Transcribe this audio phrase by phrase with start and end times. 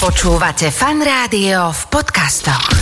[0.00, 2.72] Počúvate fan rádio v podcastoch.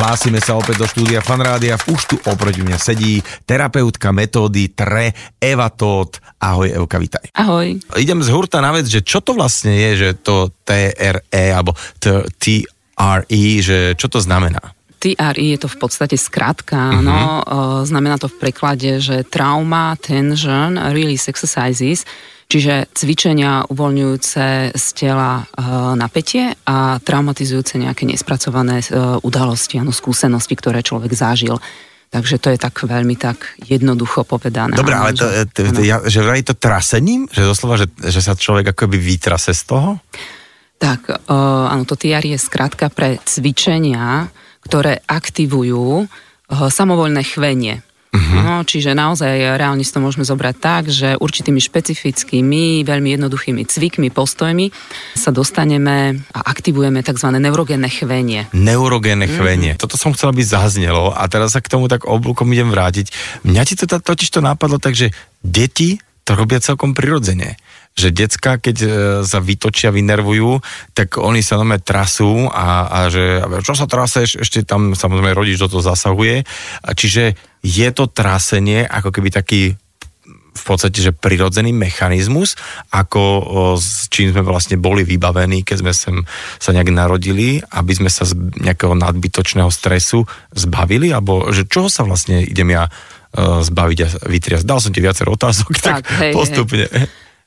[0.00, 1.76] Hlásime sa opäť do štúdia Fanrádia.
[1.76, 6.24] Už tu oproti mňa sedí terapeutka metódy TRE Eva Todt.
[6.40, 7.36] Ahoj Evka, vitaj.
[7.36, 7.76] Ahoj.
[8.00, 11.20] Idem z hurta na vec, že čo to vlastne je, že to TRE
[11.52, 14.75] alebo t- TRE, že čo to znamená?
[14.96, 17.04] TRI je to v podstate skratka, Mhm.
[17.04, 17.20] no,
[17.84, 22.08] znamená to v preklade, že trauma, tension, release exercises,
[22.46, 30.54] čiže cvičenia uvoľňujúce z tela uh, napätie a traumatizujúce nejaké nespracované uh, udalosti, ano, skúsenosti,
[30.54, 31.58] ktoré človek zažil.
[32.06, 34.78] Takže to je tak veľmi tak jednoducho povedané.
[34.78, 37.26] Dobre, ale to, to, to, ja, že vraj to trasením?
[37.34, 39.98] Že doslova, že, že sa človek akoby vytrase z toho?
[40.78, 44.30] Tak, uh, áno, to TR je skratka pre cvičenia,
[44.66, 46.08] ktoré aktivujú uh,
[46.50, 47.86] samovoľné chvenie.
[48.16, 48.40] Uh-huh.
[48.40, 54.08] No, čiže naozaj reálne si to môžeme zobrať tak, že určitými špecifickými, veľmi jednoduchými cvikmi,
[54.08, 54.72] postojmi
[55.12, 57.28] sa dostaneme a aktivujeme tzv.
[57.36, 58.48] neurogénne chvenie.
[58.56, 59.76] Neurogénne chvenie.
[59.76, 63.12] Toto som chcel, aby zaznelo a teraz sa k tomu tak oblúkom idem vrátiť.
[63.44, 65.12] Mňa ti to totiž to napadlo tak, že
[65.44, 67.60] deti to robia celkom prirodzene.
[67.96, 68.88] Že decka, keď e,
[69.24, 70.60] sa vytočia, vynervujú,
[70.92, 75.56] tak oni sa nome trasú a, a že čo sa traseš, ešte tam samozrejme rodič
[75.56, 76.44] do toho zasahuje.
[76.84, 79.80] Čiže je to trasenie ako keby taký
[80.56, 82.56] v podstate, že prirodzený mechanizmus,
[82.88, 83.22] ako
[83.76, 86.16] s čím sme vlastne boli vybavení, keď sme sem
[86.56, 90.24] sa nejak narodili, aby sme sa z nejakého nadbytočného stresu
[90.56, 92.90] zbavili, alebo že čoho sa vlastne idem ja e,
[93.62, 94.64] zbaviť a vytriasť.
[94.64, 96.88] Dal som ti viacero otázok, tak, Tak, hej, postupne.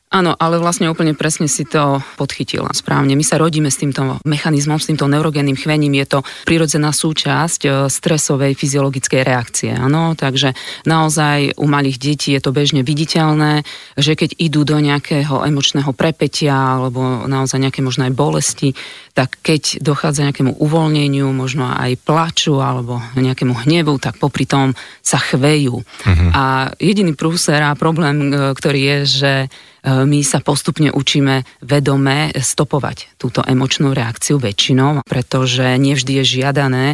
[0.09, 3.13] Áno, ale vlastne úplne presne si to podchytila správne.
[3.13, 6.01] My sa rodíme s týmto mechanizmom, s týmto neurogénnym chvením.
[6.01, 9.69] Je to prirodzená súčasť e, stresovej fyziologickej reakcie.
[9.69, 10.57] Áno, takže
[10.89, 13.61] naozaj u malých detí je to bežne viditeľné,
[14.01, 18.73] že keď idú do nejakého emočného prepetia alebo naozaj nejaké možno aj bolesti,
[19.19, 24.71] tak keď dochádza nejakému uvoľneniu, možno aj plaču alebo nejakému hnevu, tak popri tom
[25.03, 25.83] sa chvejú.
[26.31, 29.47] A jediný prúser a problém, e, ktorý je, že e,
[29.83, 36.85] my sa postupne učíme vedome stopovať túto emočnú reakciu väčšinou, pretože nevždy je žiadané,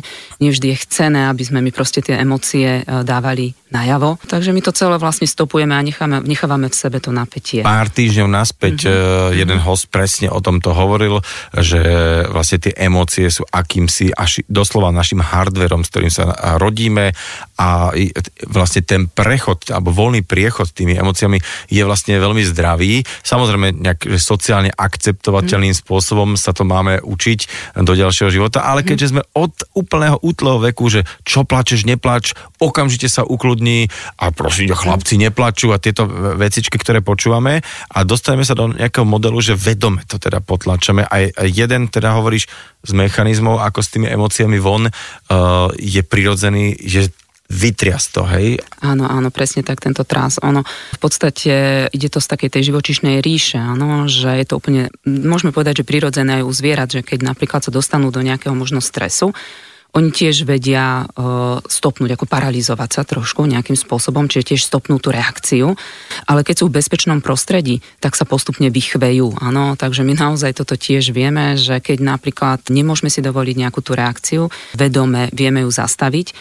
[0.41, 4.17] nevždy je chcené, aby sme my proste tie emócie e, dávali najavo.
[4.23, 7.59] Takže my to celé vlastne stopujeme a necháme, nechávame v sebe to napätie.
[7.61, 9.35] Pár týždňov naspäť mm-hmm.
[9.35, 11.19] jeden host presne o tomto hovoril,
[11.59, 16.31] že vlastne tie emócie sú akýmsi až doslova našim hardverom, s ktorým sa
[16.61, 17.11] rodíme.
[17.59, 17.91] A
[18.45, 23.01] vlastne ten prechod alebo voľný priechod tými emóciami je vlastne veľmi zdravý.
[23.25, 27.39] Samozrejme nejak že sociálne akceptovateľným spôsobom sa to máme učiť
[27.81, 33.09] do ďalšieho života, ale keďže sme od úplného útleho veku, že čo plačeš, neplač, okamžite
[33.09, 33.89] sa ukludní
[34.21, 36.05] a prosím, chlapci neplačú a tieto
[36.37, 37.65] vecičky, ktoré počúvame.
[37.89, 41.07] A dostaneme sa do nejakého modelu, že vedome to teda potlačame.
[41.07, 42.45] A a jeden teda hovoríš
[42.85, 44.93] z mechanizmov, ako s tými emóciami von, uh,
[45.79, 47.09] je prirodzený, že
[47.45, 48.57] vytrias to, hej?
[48.81, 50.41] Áno, áno, presne tak, tento trás.
[50.41, 54.89] Ono, v podstate ide to z takej tej živočišnej ríše, áno, že je to úplne,
[55.05, 58.81] môžeme povedať, že prirodzené aj u zvierat, že keď napríklad sa dostanú do nejakého možno
[58.81, 59.37] stresu,
[59.95, 65.15] oni tiež vedia uh, stopnúť, ako paralizovať sa trošku nejakým spôsobom, čiže tiež stopnú tú
[65.15, 65.79] reakciu,
[66.27, 70.75] ale keď sú v bezpečnom prostredí, tak sa postupne vychvejú, áno, takže my naozaj toto
[70.75, 76.35] tiež vieme, že keď napríklad nemôžeme si dovoliť nejakú tú reakciu, vedome vieme ju zastaviť,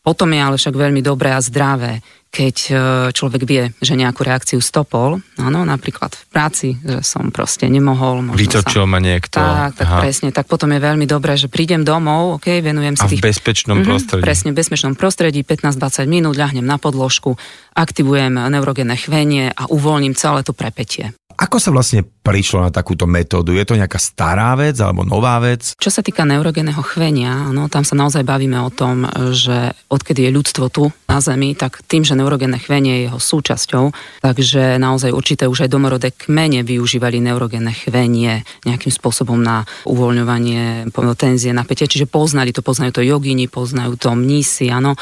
[0.00, 2.00] potom je ale však veľmi dobré a zdravé,
[2.30, 2.72] keď e,
[3.10, 8.22] človek vie, že nejakú reakciu stopol, áno, napríklad v práci, že som proste nemohol.
[8.22, 8.90] možno Vytočil sa...
[8.90, 9.42] ma niekto.
[9.42, 9.98] Tak, tak Aha.
[9.98, 13.34] presne, tak potom je veľmi dobré, že prídem domov, ok, venujem A si v tých...
[13.34, 14.22] bezpečnom Mhm, prostredí.
[14.22, 17.34] Presne, v bezpečnom prostredí, 15-20 minút, ľahnem na podložku,
[17.74, 21.10] aktivujem neurogénne chvenie a uvoľním celé to prepetie.
[21.40, 23.56] Ako sa vlastne prišlo na takúto metódu?
[23.56, 25.72] Je to nejaká stará vec alebo nová vec?
[25.80, 30.36] Čo sa týka neurogénneho chvenia, no, tam sa naozaj bavíme o tom, že odkedy je
[30.36, 33.84] ľudstvo tu na Zemi, tak tým, že neurogénne chvenie je jeho súčasťou,
[34.20, 41.56] takže naozaj určité už aj domorodé kmene využívali neurogénne chvenie nejakým spôsobom na uvoľňovanie tenzie,
[41.56, 44.92] napätie, čiže poznali to, poznajú to jogini, poznajú to mnísi, áno,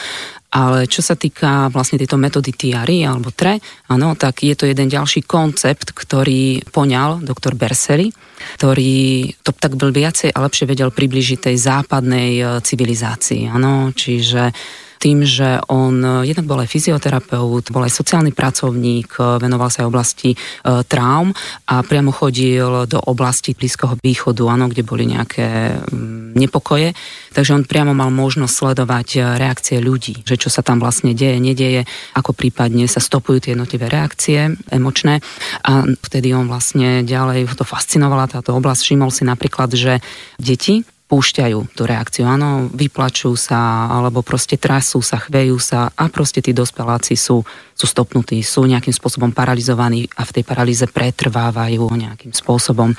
[0.49, 3.61] ale čo sa týka vlastne tejto metódy TRI alebo TRE,
[3.93, 8.09] áno, tak je to jeden ďalší koncept, ktorý poňal doktor Berseri,
[8.57, 13.51] ktorý to tak bol viacej a lepšie vedel približiť tej západnej e, civilizácii.
[13.53, 14.55] Áno, čiže
[14.99, 20.31] tým, že on jednak bol aj fyzioterapeut, bol aj sociálny pracovník, venoval sa aj oblasti
[20.35, 20.37] e,
[20.85, 21.31] traum
[21.71, 26.93] a priamo chodil do oblasti Blízkoho východu, áno, kde boli nejaké mm, nepokoje.
[27.33, 31.39] Takže on priamo mal možnosť sledovať e, reakcie ľudí, že čo sa tam vlastne deje,
[31.39, 31.87] nedieje,
[32.19, 35.23] ako prípadne sa stopujú tie jednotlivé reakcie emočné.
[35.63, 38.81] A vtedy on vlastne ďalej to fascinovala táto oblasť.
[38.83, 40.03] Všimol si napríklad, že
[40.39, 42.29] deti púšťajú tú reakciu.
[42.29, 47.41] Áno, vyplačujú sa, alebo proste trasú sa, chvejú sa a proste tí dospeláci sú,
[47.73, 52.93] sú stopnutí, sú nejakým spôsobom paralizovaní a v tej paralýze pretrvávajú nejakým spôsobom.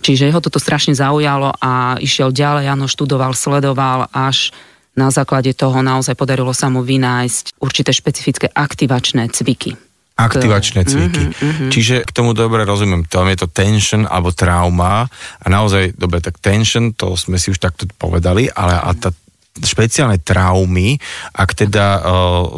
[0.00, 4.56] Čiže ho toto strašne zaujalo a išiel ďalej, áno, študoval, sledoval až
[4.96, 9.89] na základe toho naozaj podarilo sa mu vynájsť určité špecifické aktivačné cviky
[10.26, 11.24] aktivačné cviky.
[11.30, 11.70] Mm-hmm, mm-hmm.
[11.70, 15.08] Čiže k tomu dobre rozumiem, tam je to tension alebo trauma
[15.40, 19.14] a naozaj, dobre, tak tension, to sme si už takto povedali, ale a tá
[19.58, 21.02] špeciálne traumy,
[21.34, 22.02] ak teda uh,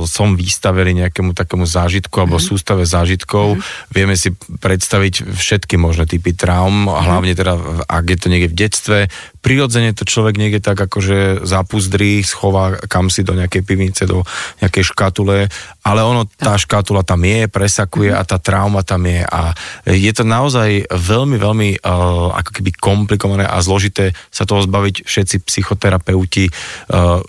[0.04, 2.52] som vystavený nejakému takému zážitku alebo mm-hmm.
[2.52, 3.92] sústave zážitkov, mm-hmm.
[3.96, 7.04] vieme si predstaviť všetky možné typy traum, mm-hmm.
[7.08, 7.54] hlavne teda,
[7.88, 8.98] ak je to niekde v detstve,
[9.40, 14.22] prirodzene to človek niekde tak akože zapuzdrí, schová kam si do nejakej pivnice, do
[14.60, 15.48] nejakej škatule,
[15.82, 19.56] ale ono, tá škatula tam je, presakuje a tá trauma tam je a
[19.88, 25.36] je to naozaj veľmi, veľmi uh, ako keby komplikované a zložité sa toho zbaviť všetci
[25.48, 26.52] psychoterapeuti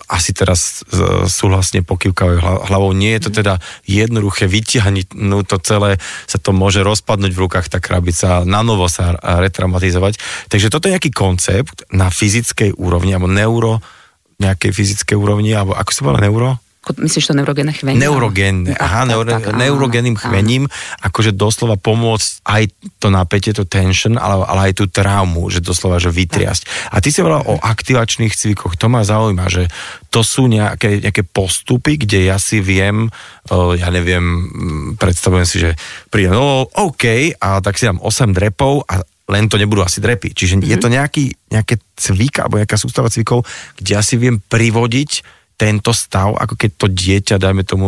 [0.07, 2.91] asi teraz uh, súhlasne pokývkajú hlavou.
[2.95, 7.67] Nie je to teda jednoduché vytiahnuť no to celé, sa to môže rozpadnúť v rukách
[7.67, 10.17] tá krabica, na novo sa retraumatizovať.
[10.47, 13.83] Takže toto je nejaký koncept, na fyzickej úrovni, alebo neuro,
[14.39, 16.62] nejakej fyzickej úrovni, alebo ako sa volá neuro?
[16.83, 17.95] Myslíš to neurogénne chvenie?
[17.95, 21.07] Neurogénne, aha, tak, neuro, tak, neurogénnym chvením, áno.
[21.07, 22.63] akože doslova pomôcť aj
[22.99, 26.91] to napätie, to tension, ale, ale aj tú traumu, že doslova, že vytriasť.
[26.91, 29.71] A ty si hovorila o aktivačných cvikoch, to ma zaujíma, že
[30.11, 33.07] to sú nejaké, nejaké postupy, kde ja si viem,
[33.51, 34.51] ja neviem,
[34.99, 35.79] predstavujem si, že
[36.11, 38.99] príjem, no OK, a tak si dám 8 drepov a
[39.31, 40.35] len to nebudú asi drepy.
[40.35, 40.71] Čiže mm-hmm.
[40.71, 40.95] je to mhm.
[40.99, 43.47] nejaký, nejaké cvik alebo nejaká sústava cvikov,
[43.79, 47.87] kde ja si viem privodiť tento stav, ako keď to dieťa, dajme tomu,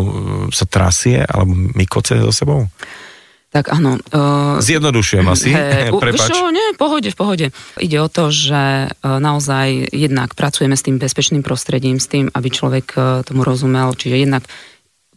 [0.53, 2.69] sa trasie alebo mykoce so sebou?
[3.56, 3.95] Tak áno.
[4.12, 5.56] Uh, Zjednodušujem asi.
[5.56, 6.27] He, Prepač.
[6.27, 7.45] Čo, nie, pohode, v pohode.
[7.79, 12.51] Ide o to, že uh, naozaj jednak pracujeme s tým bezpečným prostredím, s tým, aby
[12.51, 12.91] človek
[13.23, 14.44] tomu rozumel, čiže jednak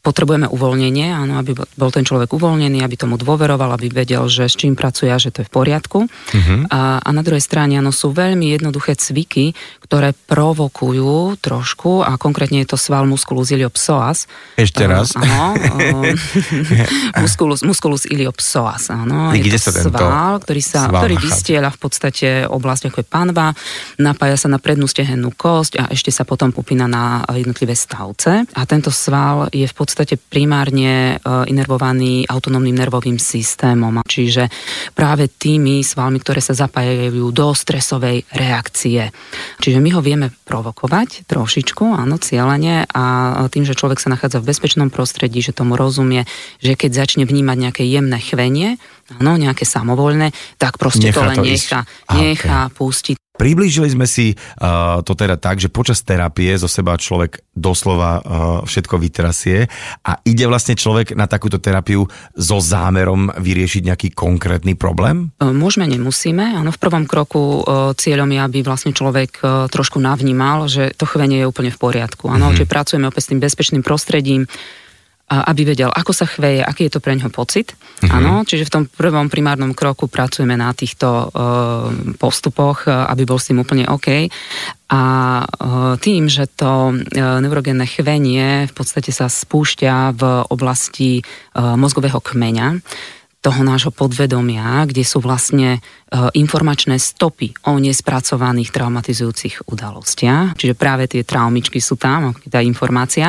[0.09, 4.57] potrebujeme uvoľnenie, áno, aby bol ten človek uvoľnený, aby tomu dôveroval, aby vedel, že s
[4.57, 6.09] čím pracuje a že to je v poriadku.
[6.09, 6.61] Uh-huh.
[6.73, 9.53] A, a na druhej strane, áno, sú veľmi jednoduché cviky,
[9.85, 14.25] ktoré provokujú trošku a konkrétne je to sval musculus iliopsoas.
[14.57, 15.13] Ešte uh, raz.
[15.13, 16.13] Áno, uh,
[17.25, 19.37] musculus, musculus iliopsoas, áno.
[19.37, 23.49] Je to sa sval, ktorý, sa, sval ktorý vystieľa v podstate oblasť ako je panva,
[24.01, 28.49] napája sa na prednú stehennú kosť a ešte sa potom popína na jednotlivé stavce.
[28.49, 29.98] A tento sval je v podstate
[30.31, 34.47] primárne uh, inervovaný autonómnym nervovým systémom, čiže
[34.95, 39.11] práve tými svalmi, ktoré sa zapájajú do stresovej reakcie.
[39.59, 43.05] Čiže my ho vieme provokovať trošičku, áno, cieľene a
[43.49, 46.29] tým, že človek sa nachádza v bezpečnom prostredí, že tomu rozumie,
[46.61, 48.77] že keď začne vnímať nejaké jemné chvenie,
[49.17, 50.31] áno, nejaké samovoľné,
[50.61, 51.81] tak proste nechá to len to nechá,
[52.13, 52.77] nechá okay.
[52.77, 53.17] pustiť.
[53.39, 58.23] Priblížili sme si uh, to teda tak, že počas terapie zo seba človek doslova uh,
[58.67, 59.71] všetko vytrasie
[60.03, 65.31] a ide vlastne človek na takúto terapiu so zámerom vyriešiť nejaký konkrétny problém?
[65.39, 66.59] Uh, môžeme, nemusíme.
[66.59, 71.07] Áno, v prvom kroku uh, cieľom je, aby vlastne človek uh, trošku navnímal, že to
[71.07, 72.27] chvenie je úplne v poriadku.
[72.27, 72.67] Áno, mm-hmm.
[72.67, 74.51] čiže pracujeme opäť s tým bezpečným prostredím,
[75.29, 77.77] aby vedel, ako sa chveje, aký je to pre ňoho pocit.
[77.77, 78.17] Mm-hmm.
[78.17, 83.53] Áno, čiže v tom prvom primárnom kroku pracujeme na týchto uh, postupoch, aby bol s
[83.53, 84.33] tým úplne OK.
[84.89, 85.03] A
[85.45, 91.21] uh, tým, že to uh, neurogénne chvenie v podstate sa spúšťa v oblasti
[91.55, 92.81] mozgového kmeňa,
[93.39, 95.79] toho nášho podvedomia, kde sú vlastne
[96.09, 100.57] informačné stopy o nespracovaných traumatizujúcich udalostiach.
[100.57, 103.29] Čiže práve tie traumičky sú tam, tá informácia.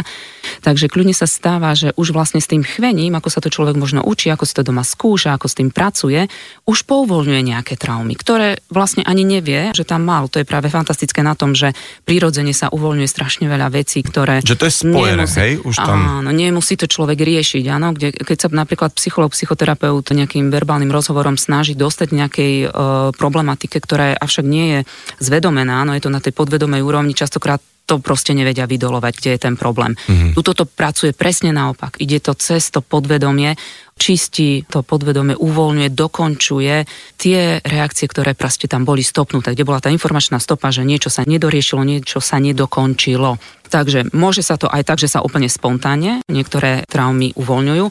[0.63, 4.00] Takže kľudne sa stáva, že už vlastne s tým chvením, ako sa to človek možno
[4.00, 6.31] učí, ako si to doma skúša, ako s tým pracuje,
[6.63, 10.31] už pouvoľňuje nejaké traumy, ktoré vlastne ani nevie, že tam mal.
[10.31, 11.75] To je práve fantastické na tom, že
[12.07, 14.39] prirodzene sa uvoľňuje strašne veľa vecí, ktoré...
[14.39, 15.51] Že to je spojené, nemusí, hej?
[15.67, 16.24] Už tam...
[16.24, 21.36] Áno, nemusí to človek riešiť, áno, kde, keď sa napríklad psycholog, psychoterapeut nejakým verbálnym rozhovorom
[21.36, 22.53] snaží dostať nejakej
[23.15, 24.79] problematike, ktorá avšak nie je
[25.19, 29.39] zvedomená, no je to na tej podvedomej úrovni, častokrát to proste nevedia vydolovať, kde je
[29.41, 29.98] ten problém.
[29.98, 30.38] Mm-hmm.
[30.38, 31.98] Tuto to pracuje presne naopak.
[31.98, 33.58] Ide to cez to podvedomie,
[33.98, 36.75] čistí to podvedomie, uvoľňuje, dokončuje
[37.17, 41.25] tie reakcie, ktoré proste tam boli stopnuté, kde bola tá informačná stopa, že niečo sa
[41.25, 43.41] nedoriešilo, niečo sa nedokončilo.
[43.69, 47.86] Takže môže sa to aj tak, že sa úplne spontánne niektoré traumy uvoľňujú,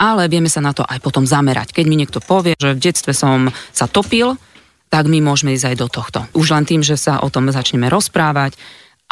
[0.00, 1.76] ale vieme sa na to aj potom zamerať.
[1.76, 4.34] Keď mi niekto povie, že v detstve som sa topil,
[4.92, 6.20] tak my môžeme ísť aj do tohto.
[6.36, 8.60] Už len tým, že sa o tom začneme rozprávať,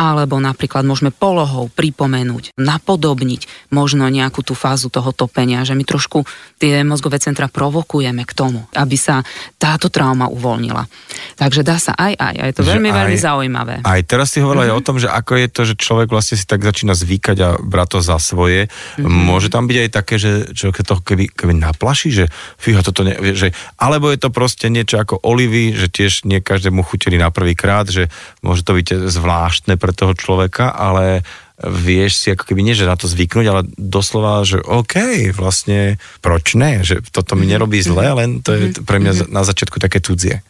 [0.01, 6.25] alebo napríklad môžeme polohou pripomenúť, napodobniť možno nejakú tú fázu toho topenia, že my trošku
[6.57, 9.21] tie mozgové centra provokujeme k tomu, aby sa
[9.61, 10.89] táto trauma uvoľnila.
[11.37, 13.75] Takže dá sa aj aj, a je to že veľmi, aj, veľmi zaujímavé.
[13.85, 14.77] Aj teraz si hovorila mm-hmm.
[14.77, 14.89] aj o mhm.
[14.89, 17.99] tom, že ako je to, že človek vlastne si tak začína zvykať a brať to
[18.01, 18.73] za svoje.
[18.73, 19.21] Mm-hmm.
[19.29, 22.25] Môže tam byť aj také, že človek to keby, keby naplaší, že
[22.57, 26.81] fíha, toto ne, že, alebo je to proste niečo ako olivy, že tiež nie každému
[26.87, 28.09] chutili na prvý krát, že
[28.41, 31.27] môže to byť zvláštne pre pre toho človeka, ale
[31.61, 36.55] vieš si ako keby nie, že na to zvyknúť, ale doslova, že OK, vlastne proč
[36.55, 38.87] ne, že toto mi nerobí zle, len to je mhm.
[38.87, 39.27] pre mňa mhm.
[39.35, 40.47] na začiatku také cudzie.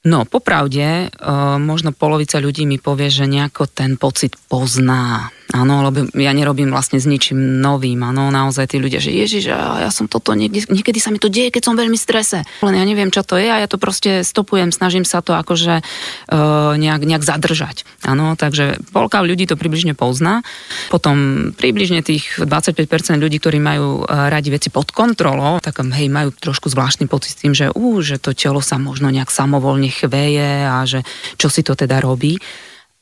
[0.00, 1.12] No, popravde,
[1.60, 5.28] možno polovica ľudí mi povie, že nejako ten pocit pozná.
[5.50, 7.98] Áno, lebo ja nerobím vlastne s ničím novým.
[8.06, 11.50] Áno, naozaj tí ľudia, že ježiš, ja som toto, niekde, niekedy sa mi to deje,
[11.50, 12.46] keď som veľmi strese.
[12.62, 15.82] Len ja neviem, čo to je a ja to proste stopujem, snažím sa to akože
[15.82, 17.82] uh, nejak, nejak zadržať.
[18.06, 20.46] Áno, takže polka ľudí to približne pozná.
[20.86, 26.30] Potom približne tých 25% ľudí, ktorí majú uh, radi veci pod kontrolou, tak hej, majú
[26.30, 30.70] trošku zvláštny pocit s tým, že, uh, že to telo sa možno nejak samovolne chveje
[30.70, 31.02] a že
[31.34, 32.38] čo si to teda robí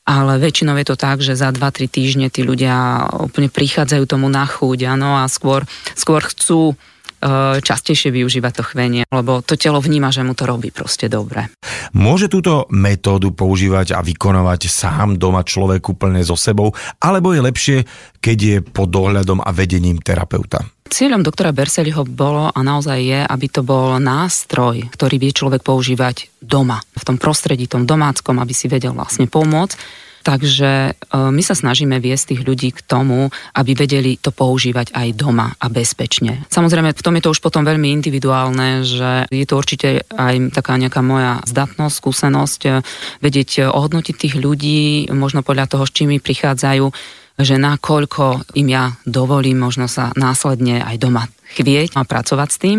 [0.07, 4.47] ale väčšinou je to tak, že za 2-3 týždne tí ľudia úplne prichádzajú tomu na
[4.47, 6.73] chuť, áno, a skôr, skôr chcú
[7.59, 11.51] častejšie využívať to chvenie, lebo to telo vníma, že mu to robí proste dobre.
[11.95, 16.71] Môže túto metódu používať a vykonovať sám doma človek úplne so sebou,
[17.03, 17.77] alebo je lepšie,
[18.23, 20.63] keď je pod dohľadom a vedením terapeuta?
[20.89, 26.41] Cieľom doktora Berseliho bolo a naozaj je, aby to bol nástroj, ktorý vie človek používať
[26.41, 30.08] doma, v tom prostredí, tom domáckom, aby si vedel vlastne pomôcť.
[30.23, 35.07] Takže e, my sa snažíme viesť tých ľudí k tomu, aby vedeli to používať aj
[35.15, 36.43] doma a bezpečne.
[36.51, 40.75] Samozrejme, v tom je to už potom veľmi individuálne, že je to určite aj taká
[40.75, 42.69] nejaká moja zdatnosť, skúsenosť, e,
[43.23, 46.85] vedieť e, ohodnotiť tých ľudí, možno podľa toho, s čím prichádzajú,
[47.39, 52.77] že nakoľko im ja dovolím možno sa následne aj doma chvieť a pracovať s tým.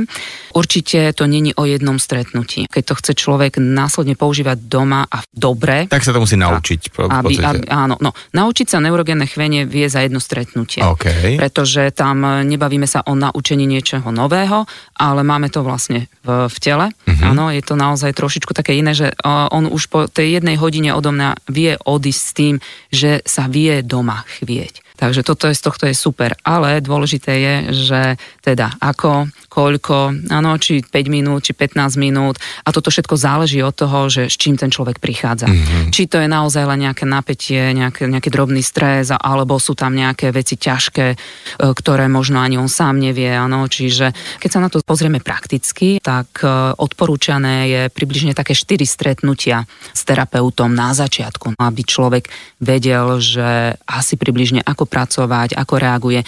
[0.54, 2.66] Určite to není o jednom stretnutí.
[2.70, 5.90] Keď to chce človek následne používať doma a dobre...
[5.90, 6.80] Tak sa to musí naučiť.
[7.06, 10.82] A, aby, aby, áno, no, naučiť sa neurogénne chvenie vie za jedno stretnutie.
[10.82, 11.38] Okay.
[11.38, 14.66] Pretože tam nebavíme sa o naučení niečoho nového,
[14.98, 16.86] ale máme to vlastne v, v tele.
[16.90, 17.30] Uh-huh.
[17.30, 21.14] Áno, je to naozaj trošičku také iné, že on už po tej jednej hodine odo
[21.14, 22.54] mňa vie odísť s tým,
[22.90, 24.82] že sa vie doma chvieť.
[25.00, 26.36] Takže toto je, z tohto je super.
[26.44, 27.54] Ale dôležité je,
[27.88, 28.00] že
[28.44, 33.72] teda ako, koľko, áno, či 5 minút, či 15 minút a toto všetko záleží od
[33.72, 35.48] toho, že s čím ten človek prichádza.
[35.48, 35.88] Mm-hmm.
[35.88, 40.36] Či to je naozaj len nejaké napätie, nejaké, nejaký drobný stres, alebo sú tam nejaké
[40.36, 41.16] veci ťažké, e,
[41.56, 43.64] ktoré možno ani on sám nevie, áno.
[43.64, 49.64] Čiže keď sa na to pozrieme prakticky, tak e, odporúčané je približne také 4 stretnutia
[49.96, 52.28] s terapeutom na začiatku, aby človek
[52.60, 56.20] vedel, že asi približne ako pracovať, ako reaguje.
[56.20, 56.26] E,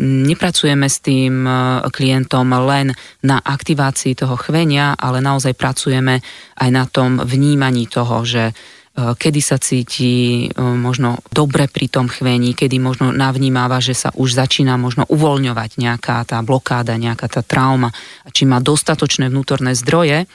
[0.00, 1.52] nepracujeme s tým e,
[1.90, 2.94] klientom len
[3.26, 6.22] na aktivácii toho chvenia, ale naozaj pracujeme
[6.62, 8.54] aj na tom vnímaní toho, že
[8.92, 14.36] kedy sa cíti e, možno dobre pri tom chvení, kedy možno navnímáva, že sa už
[14.36, 17.88] začína možno uvoľňovať nejaká tá blokáda, nejaká tá trauma,
[18.36, 20.28] či má dostatočné vnútorné zdroje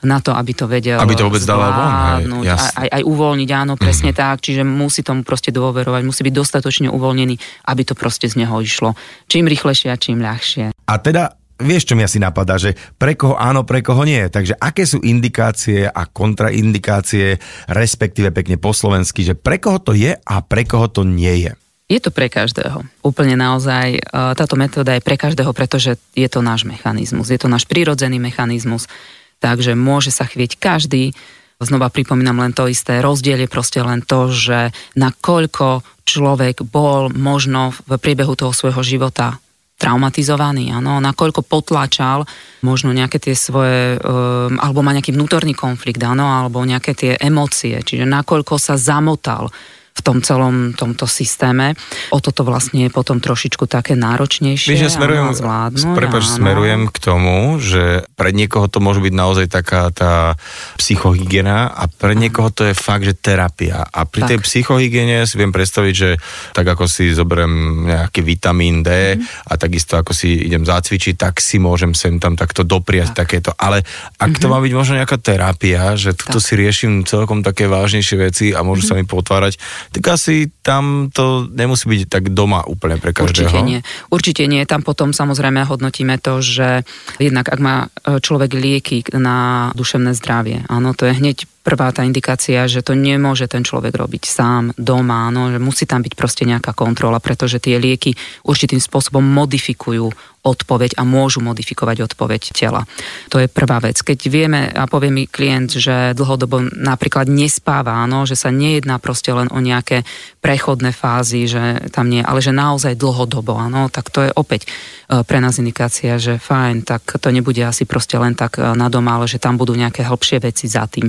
[0.00, 1.92] na to, aby to vedel Aby to vôbec dala von,
[2.24, 4.24] hej, aj, aj, aj uvoľniť, áno, presne mm-hmm.
[4.32, 7.34] tak, čiže musí tomu proste dôverovať, musí byť dostatočne uvoľnený,
[7.68, 8.96] aby to proste z neho išlo.
[9.28, 10.72] Čím rýchlejšie a čím ľahšie.
[10.72, 14.22] A teda vieš, čo mi asi napadá, že pre koho áno, pre koho nie.
[14.30, 17.38] Takže aké sú indikácie a kontraindikácie,
[17.68, 21.52] respektíve pekne po slovensky, že pre koho to je a pre koho to nie je?
[21.88, 22.84] Je to pre každého.
[23.00, 24.00] Úplne naozaj e,
[24.36, 28.92] táto metóda je pre každého, pretože je to náš mechanizmus, je to náš prírodzený mechanizmus,
[29.40, 31.16] takže môže sa chvieť každý.
[31.58, 37.72] Znova pripomínam len to isté, rozdiel je proste len to, že nakoľko človek bol možno
[37.88, 39.40] v priebehu toho svojho života
[39.78, 42.26] traumatizovaný, áno, nakoľko potlačal
[42.66, 47.78] možno nejaké tie svoje, um, alebo má nejaký vnútorný konflikt, áno, alebo nejaké tie emócie,
[47.78, 49.54] čiže nakoľko sa zamotal
[49.98, 51.74] v tom celom tomto systéme.
[52.14, 54.70] O toto vlastne je potom trošičku také náročnejšie.
[54.70, 59.46] Víš, že smerujem, zvládnuť, prepáč, smerujem k tomu, že pre niekoho to môže byť naozaj
[59.50, 60.38] taká tá
[60.78, 63.82] psychohygiena a pre niekoho to je fakt, že terapia.
[63.82, 64.28] A pri tak.
[64.30, 66.10] tej psychohygiene si viem predstaviť, že
[66.54, 69.50] tak ako si zoberiem nejaký vitamín D mm.
[69.50, 73.26] a takisto ako si idem zacvičiť, tak si môžem sem tam takto dopriať tak.
[73.26, 73.50] takéto.
[73.58, 74.40] Ale ak mm-hmm.
[74.40, 74.52] to mhm.
[74.54, 78.86] má byť možno nejaká terapia, že tuto si riešim celkom také vážnejšie veci a môžu
[78.86, 78.94] mm-hmm.
[78.94, 79.58] sa mi potvárať,
[79.92, 83.48] tak asi tam to nemusí byť tak doma úplne pre každého.
[83.48, 83.80] Určite nie.
[84.12, 84.62] Určite nie.
[84.68, 86.84] Tam potom samozrejme hodnotíme to, že
[87.16, 92.00] jednak ak má e, človek lieky na duševné zdravie, áno, to je hneď prvá tá
[92.00, 96.48] indikácia, že to nemôže ten človek robiť sám, doma, no, že musí tam byť proste
[96.48, 98.16] nejaká kontrola, pretože tie lieky
[98.48, 100.08] určitým spôsobom modifikujú
[100.48, 102.88] odpoveď a môžu modifikovať odpoveď tela.
[103.28, 104.00] To je prvá vec.
[104.00, 109.28] Keď vieme a povie mi klient, že dlhodobo napríklad nespáva, no, že sa nejedná proste
[109.36, 110.08] len o nejaké
[110.40, 114.64] prechodné fázy, že tam nie, ale že naozaj dlhodobo, áno, tak to je opäť
[115.08, 119.16] pre nás indikácia, že fajn, tak to nebude asi proste len tak e, na doma,
[119.16, 121.08] ale že tam budú nejaké hĺbšie veci za tým.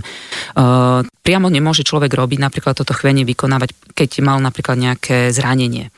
[0.56, 5.92] Uh, priamo nemôže človek robiť napríklad toto chvenie vykonávať, keď mal napríklad nejaké zranenie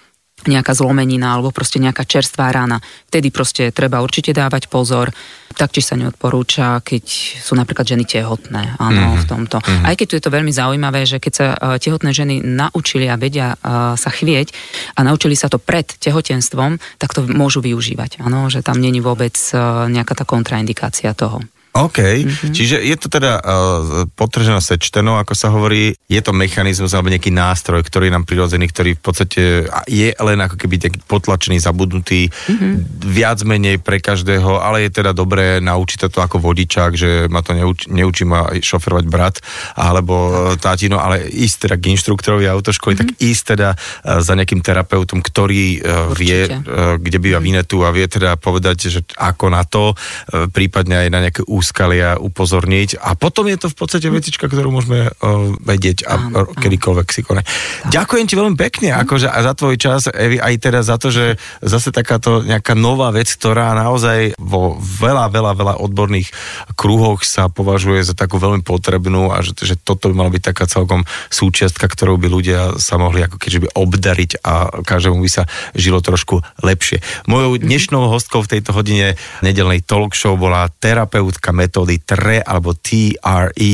[0.47, 2.81] nejaká zlomenina alebo proste nejaká čerstvá rána.
[3.09, 5.13] Vtedy proste treba určite dávať pozor.
[5.51, 7.03] Taktiež sa neodporúča, keď
[7.43, 9.21] sú napríklad ženy tehotné, áno, mm-hmm.
[9.21, 9.57] v tomto.
[9.59, 9.83] Mm-hmm.
[9.83, 13.19] Aj keď tu je to veľmi zaujímavé, že keď sa uh, tehotné ženy naučili a
[13.19, 14.55] vedia uh, sa chvieť
[14.95, 19.35] a naučili sa to pred tehotenstvom, tak to môžu využívať, áno, že tam není vôbec
[19.51, 21.43] uh, nejaká tá kontraindikácia toho.
[21.71, 22.51] OK, mm-hmm.
[22.51, 27.31] čiže je to teda uh, potržené sečteno, ako sa hovorí, je to mechanizmus alebo nejaký
[27.31, 29.43] nástroj, ktorý je nám prirodzený, ktorý v podstate
[29.87, 33.07] je len ako keby taký potlačený, zabudnutý, mm-hmm.
[33.07, 37.39] viac menej pre každého, ale je teda dobré naučiť sa to ako vodičák, že ma
[37.39, 39.39] to neuč, neučí ma šoferovať brat
[39.79, 43.15] alebo tátino, ale ísť teda k inštruktorovi autoškoly, mm-hmm.
[43.15, 47.47] tak ísť teda uh, za nejakým terapeutom, ktorý uh, vie, uh, kde býva mm-hmm.
[47.47, 52.17] Vinetu a vie teda povedať, že ako na to, uh, prípadne aj na nejaké úskalia
[52.17, 52.97] upozorniť.
[52.97, 57.21] A potom je to v podstate vecička, ktorú môžeme uh, vedieť a áno, kedykoľvek si
[57.21, 57.45] konať.
[57.93, 61.37] Ďakujem ti veľmi pekne akože a za tvoj čas, Evi, aj teda za to, že
[61.61, 66.33] zase takáto nejaká nová vec, ktorá naozaj vo veľa, veľa, veľa odborných
[66.73, 70.65] kruhoch sa považuje za takú veľmi potrebnú a že, že toto by mala byť taká
[70.65, 75.43] celkom súčiastka, ktorou by ľudia sa mohli ako keďže by obdariť a každému by sa
[75.77, 77.03] žilo trošku lepšie.
[77.29, 83.73] Mojou dnešnou hostkou v tejto hodine nedelnej talk show bola terapeutka metódy TRE alebo TRE.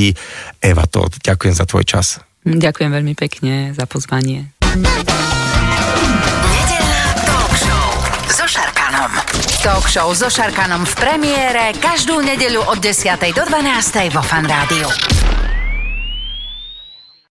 [0.62, 2.22] Eva, to ďakujem za tvoj čas.
[2.48, 4.56] Ďakujem veľmi pekne za pozvanie.
[4.78, 7.88] Nedelná talk show
[8.32, 9.12] so Šarkanom.
[9.60, 13.20] Talk show so Šarkanom v premiére každú nedeľu od 10.
[13.36, 14.16] do 12.
[14.16, 14.88] vo Fan Rádiu.